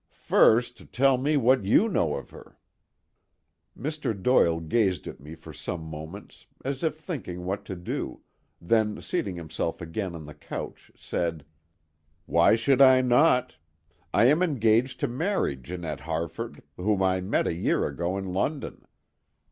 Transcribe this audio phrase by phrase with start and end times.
[0.25, 2.57] "First tell me what you know of her?"
[3.77, 4.19] Mr.
[4.19, 8.21] Doyle gazed at me for some moments as if thinking what to do,
[8.59, 11.45] then seating himself again on the couch, said:
[12.25, 13.57] "Why should I not?
[14.11, 18.87] I am engaged to marry Janette Harford, whom I met a year ago in London.